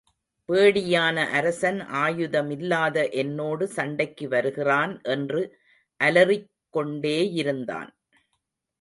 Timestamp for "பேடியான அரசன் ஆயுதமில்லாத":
0.49-3.11